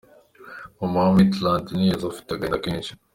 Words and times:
Mama 0.79 0.97
wa 1.05 1.15
Maitland 1.17 1.65
Niles 1.77 2.03
afite 2.11 2.29
agahinda 2.31 2.63
kenshi. 2.65 2.91